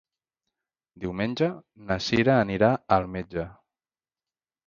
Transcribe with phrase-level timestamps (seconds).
[1.03, 1.49] Diumenge
[1.91, 3.47] na Cira anirà al metge.